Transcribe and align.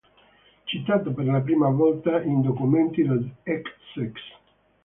Citata 0.65 1.11
per 1.11 1.25
la 1.27 1.41
prima 1.41 1.69
volta 1.69 2.23
in 2.23 2.41
documenti 2.41 3.03
del 3.05 3.35
X 3.43 3.61
sec. 3.93 4.19